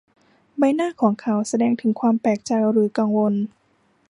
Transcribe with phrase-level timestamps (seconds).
[0.57, 3.33] ใบหน้าของเขาแสดงถึงความแปลกใจหรือกังวล